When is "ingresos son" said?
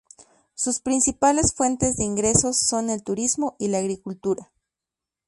2.05-2.89